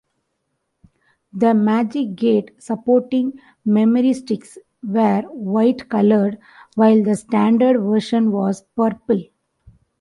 [1.31, 6.39] The MagicGate supporting memory sticks were white colored,
[6.73, 9.21] while the standard version was purple.